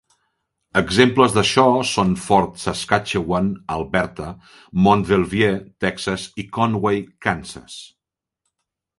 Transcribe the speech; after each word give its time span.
Exemples 0.79 1.33
d'això 1.33 1.65
són 1.89 2.13
Fort 2.21 2.55
Saskatchewan, 2.61 3.49
Alberta; 3.75 4.29
Mont 4.87 5.03
Belvieu, 5.09 5.59
Texas; 5.85 6.25
i 6.45 6.47
Conway, 6.57 7.03
Kansas. 7.27 7.77